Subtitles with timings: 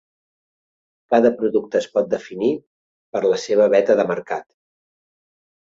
[1.13, 2.51] Cada producte es pot definir
[3.17, 4.49] per la seva veta de mercat.